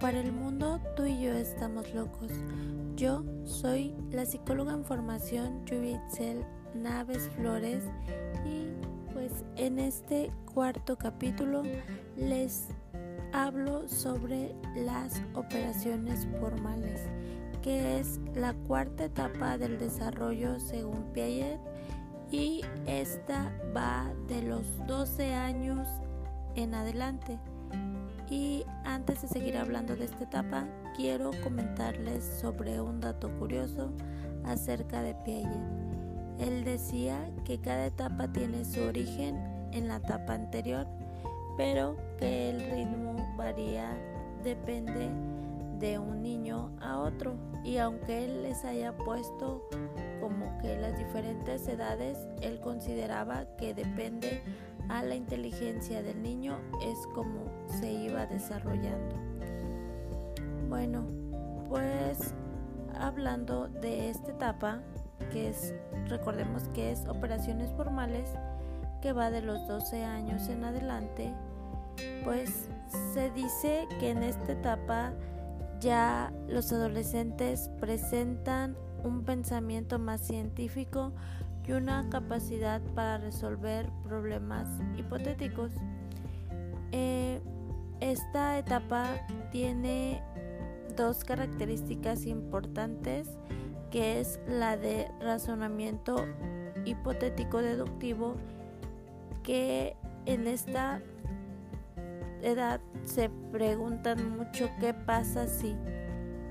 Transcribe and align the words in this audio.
Para 0.00 0.20
el 0.20 0.30
mundo, 0.30 0.78
tú 0.94 1.06
y 1.06 1.22
yo 1.22 1.32
estamos 1.32 1.92
locos. 1.94 2.30
Yo 2.96 3.24
soy 3.44 3.94
la 4.10 4.26
psicóloga 4.26 4.72
en 4.72 4.84
formación 4.84 5.64
Yubitzel 5.64 6.44
Naves 6.74 7.30
Flores 7.36 7.82
y 8.44 8.68
pues 9.12 9.44
en 9.56 9.78
este 9.78 10.30
cuarto 10.52 10.96
capítulo 10.96 11.62
les 12.16 12.68
hablo 13.32 13.88
sobre 13.88 14.54
las 14.76 15.22
operaciones 15.34 16.26
formales, 16.40 17.00
que 17.62 17.98
es 17.98 18.20
la 18.34 18.54
cuarta 18.54 19.04
etapa 19.06 19.58
del 19.58 19.78
desarrollo 19.78 20.60
según 20.60 21.12
Piaget 21.12 21.60
y 22.30 22.62
esta 22.86 23.52
va 23.74 24.12
de 24.28 24.42
los 24.42 24.64
12 24.86 25.34
años 25.34 25.88
en 26.54 26.74
adelante. 26.74 27.38
Y 28.28 28.64
antes 28.84 29.22
de 29.22 29.28
seguir 29.28 29.56
hablando 29.56 29.94
de 29.94 30.06
esta 30.06 30.24
etapa, 30.24 30.66
quiero 30.96 31.30
comentarles 31.44 32.24
sobre 32.40 32.80
un 32.80 33.00
dato 33.00 33.30
curioso 33.38 33.92
acerca 34.44 35.02
de 35.02 35.14
Piaget. 35.14 35.60
Él 36.38 36.64
decía 36.64 37.30
que 37.44 37.60
cada 37.60 37.86
etapa 37.86 38.28
tiene 38.32 38.64
su 38.64 38.82
origen 38.82 39.36
en 39.72 39.88
la 39.88 39.96
etapa 39.96 40.34
anterior, 40.34 40.86
pero 41.56 41.96
que 42.18 42.50
el 42.50 42.60
ritmo 42.70 43.16
varía, 43.36 43.96
depende 44.42 45.08
de 45.78 45.98
un 45.98 46.22
niño 46.22 46.72
a 46.80 46.98
otro. 46.98 47.36
Y 47.64 47.78
aunque 47.78 48.24
él 48.24 48.42
les 48.42 48.64
haya 48.64 48.96
puesto 48.96 49.68
como 50.20 50.58
que 50.58 50.76
las 50.76 50.96
diferentes 50.98 51.66
edades, 51.68 52.18
él 52.40 52.60
consideraba 52.60 53.44
que 53.56 53.74
depende 53.74 54.42
a 54.88 55.02
la 55.02 55.14
inteligencia 55.14 56.02
del 56.02 56.22
niño 56.22 56.58
es 56.82 56.98
como 57.14 57.44
se 57.66 57.92
iba 57.92 58.26
desarrollando. 58.26 59.16
Bueno, 60.68 61.04
pues 61.68 62.34
hablando 62.98 63.68
de 63.68 64.10
esta 64.10 64.30
etapa, 64.32 64.80
que 65.32 65.48
es, 65.48 65.74
recordemos 66.08 66.68
que 66.68 66.92
es 66.92 67.06
operaciones 67.06 67.70
formales, 67.72 68.30
que 69.02 69.12
va 69.12 69.30
de 69.30 69.42
los 69.42 69.66
12 69.66 70.04
años 70.04 70.48
en 70.48 70.64
adelante, 70.64 71.32
pues 72.24 72.68
se 73.14 73.30
dice 73.30 73.86
que 74.00 74.10
en 74.10 74.22
esta 74.22 74.52
etapa 74.52 75.12
ya 75.80 76.32
los 76.48 76.72
adolescentes 76.72 77.70
presentan 77.80 78.76
un 79.04 79.22
pensamiento 79.24 79.98
más 79.98 80.20
científico 80.20 81.12
y 81.66 81.72
una 81.72 82.08
capacidad 82.10 82.80
para 82.94 83.18
resolver 83.18 83.90
problemas 84.04 84.68
hipotéticos. 84.96 85.72
Eh, 86.92 87.40
esta 88.00 88.58
etapa 88.58 89.14
tiene 89.50 90.22
dos 90.96 91.24
características 91.24 92.26
importantes 92.26 93.28
que 93.90 94.20
es 94.20 94.40
la 94.48 94.76
de 94.76 95.08
razonamiento 95.20 96.24
hipotético 96.84 97.58
deductivo 97.58 98.36
que 99.42 99.96
en 100.26 100.46
esta 100.46 101.00
edad 102.42 102.80
se 103.04 103.30
preguntan 103.52 104.36
mucho 104.36 104.70
qué 104.80 104.94
pasa 104.94 105.46
si 105.46 105.76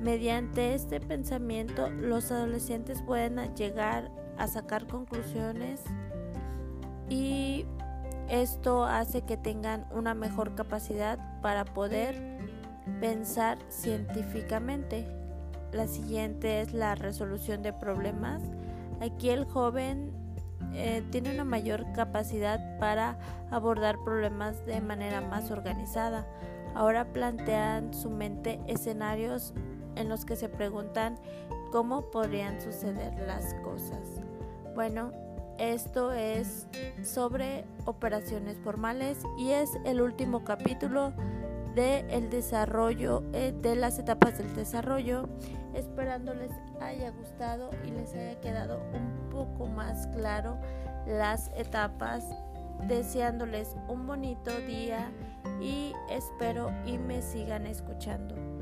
mediante 0.00 0.74
este 0.74 1.00
pensamiento 1.00 1.90
los 1.90 2.30
adolescentes 2.30 3.02
pueden 3.02 3.54
llegar 3.54 4.10
a 4.36 4.46
sacar 4.46 4.86
conclusiones 4.86 5.82
y 7.08 7.66
esto 8.28 8.84
hace 8.84 9.22
que 9.22 9.36
tengan 9.36 9.86
una 9.92 10.14
mejor 10.14 10.54
capacidad 10.54 11.18
para 11.42 11.64
poder 11.64 12.16
pensar 13.00 13.58
científicamente. 13.68 15.06
La 15.72 15.86
siguiente 15.86 16.60
es 16.60 16.72
la 16.72 16.94
resolución 16.94 17.62
de 17.62 17.72
problemas. 17.72 18.42
Aquí 19.00 19.30
el 19.30 19.44
joven 19.44 20.12
eh, 20.74 21.02
tiene 21.10 21.32
una 21.32 21.44
mayor 21.44 21.92
capacidad 21.92 22.78
para 22.78 23.18
abordar 23.50 23.96
problemas 24.04 24.64
de 24.66 24.80
manera 24.80 25.20
más 25.20 25.50
organizada. 25.50 26.26
Ahora 26.74 27.12
plantean 27.12 27.94
su 27.94 28.10
mente 28.10 28.60
escenarios 28.66 29.54
en 29.96 30.08
los 30.08 30.24
que 30.24 30.36
se 30.36 30.48
preguntan 30.48 31.18
cómo 31.70 32.10
podrían 32.10 32.60
suceder 32.60 33.14
las 33.26 33.54
cosas. 33.62 34.20
Bueno, 34.74 35.12
esto 35.58 36.12
es 36.12 36.66
sobre 37.04 37.64
operaciones 37.84 38.58
formales 38.58 39.18
y 39.38 39.50
es 39.50 39.70
el 39.84 40.00
último 40.00 40.42
capítulo 40.42 41.12
de 41.74 42.00
el 42.10 42.30
desarrollo 42.30 43.22
eh, 43.32 43.52
de 43.60 43.76
las 43.76 43.98
etapas 43.98 44.38
del 44.38 44.54
desarrollo 44.54 45.28
esperando 45.74 46.34
les 46.34 46.52
haya 46.80 47.10
gustado 47.10 47.70
y 47.84 47.90
les 47.90 48.14
haya 48.14 48.40
quedado 48.40 48.80
un 48.92 49.30
poco 49.30 49.66
más 49.66 50.06
claro 50.08 50.56
las 51.06 51.50
etapas 51.56 52.24
deseándoles 52.88 53.76
un 53.88 54.06
bonito 54.06 54.50
día 54.66 55.10
y 55.60 55.92
espero 56.10 56.70
y 56.86 56.98
me 56.98 57.22
sigan 57.22 57.66
escuchando 57.66 58.53